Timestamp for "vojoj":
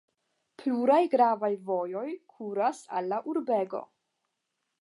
1.69-2.07